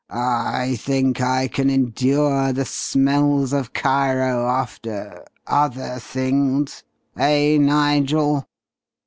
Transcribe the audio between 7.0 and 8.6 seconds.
Eh, Nigel?"